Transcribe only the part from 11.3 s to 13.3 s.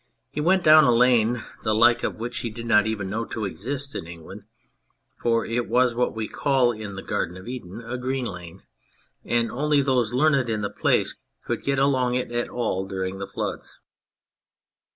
could get along it at all during the